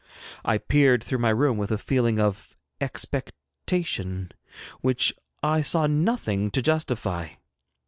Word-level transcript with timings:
I 0.43 0.57
peered 0.57 1.03
through 1.03 1.19
my 1.19 1.29
room 1.29 1.59
with 1.59 1.69
a 1.69 1.77
feeling 1.77 2.19
of 2.19 2.57
expectation 2.81 4.31
which 4.79 5.13
I 5.43 5.61
saw 5.61 5.85
nothing 5.85 6.49
to 6.49 6.61
justify. 6.63 7.27